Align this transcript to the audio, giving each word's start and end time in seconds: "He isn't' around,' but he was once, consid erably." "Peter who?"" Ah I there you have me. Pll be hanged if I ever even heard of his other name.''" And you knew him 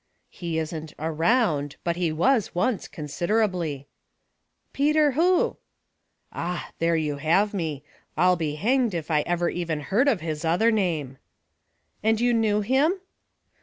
"He 0.31 0.57
isn't' 0.57 0.95
around,' 1.13 1.75
but 1.83 1.95
he 1.95 2.11
was 2.11 2.55
once, 2.55 2.87
consid 2.87 3.27
erably." 3.29 3.85
"Peter 4.73 5.11
who?"" 5.11 5.57
Ah 6.33 6.69
I 6.69 6.71
there 6.79 6.95
you 6.95 7.17
have 7.17 7.53
me. 7.53 7.83
Pll 8.17 8.35
be 8.35 8.55
hanged 8.55 8.95
if 8.95 9.11
I 9.11 9.21
ever 9.27 9.49
even 9.49 9.79
heard 9.79 10.07
of 10.07 10.19
his 10.21 10.43
other 10.43 10.71
name.''" 10.71 11.19
And 12.03 12.19
you 12.19 12.33
knew 12.33 12.61
him 12.61 12.99